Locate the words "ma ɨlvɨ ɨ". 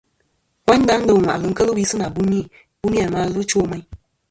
3.13-3.47